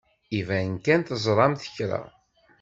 Iban 0.39 0.71
kan 0.85 1.01
teẓramt 1.03 1.63
kra. 1.75 2.01